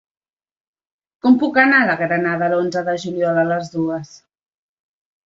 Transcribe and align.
Com 1.25 1.35
puc 1.43 1.59
anar 1.63 1.81
a 1.83 1.87
la 1.89 1.97
Granada 1.99 2.47
l'onze 2.53 2.83
de 2.87 2.97
juliol 3.05 3.39
a 3.43 3.45
les 3.51 3.71
dues? 3.77 4.15